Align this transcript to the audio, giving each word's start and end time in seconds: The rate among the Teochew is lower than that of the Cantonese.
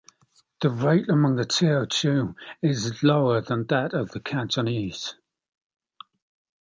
The 0.63 0.71
rate 0.71 1.09
among 1.09 1.35
the 1.35 1.43
Teochew 1.45 2.33
is 2.59 3.03
lower 3.03 3.39
than 3.39 3.67
that 3.67 3.93
of 3.93 4.09
the 4.09 4.19
Cantonese. 4.19 5.13